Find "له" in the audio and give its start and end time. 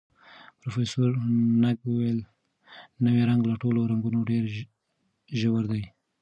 3.49-3.55